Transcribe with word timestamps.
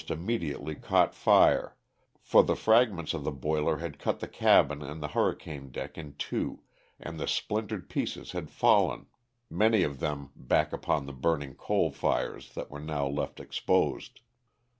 9 0.09 0.17
immediately 0.17 0.73
caught 0.73 1.13
fire, 1.13 1.75
for 2.19 2.41
tho 2.41 2.55
fragments 2.55 3.13
of 3.13 3.23
the 3.23 3.29
boiler 3.31 3.77
had 3.77 3.99
cut 3.99 4.19
the 4.19 4.27
cabin 4.27 4.81
and 4.81 4.99
the 4.99 5.09
hurricane 5.09 5.69
deck 5.69 5.95
in 5.95 6.13
tivo 6.13 6.57
and 6.99 7.19
the 7.19 7.27
splintered 7.27 7.87
pieces 7.87 8.31
had 8.31 8.49
fallen, 8.49 9.05
many 9.47 9.83
of 9.83 9.99
them, 9.99 10.31
back 10.35 10.73
upon 10.73 11.05
the 11.05 11.13
burning 11.13 11.53
coal 11.53 11.91
fires 11.91 12.55
that 12.55 12.71
were 12.71 12.79
now 12.81 13.05
left 13.05 13.39
exposed. 13.39 14.21